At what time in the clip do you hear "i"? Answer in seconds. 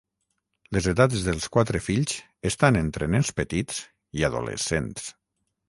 4.21-4.29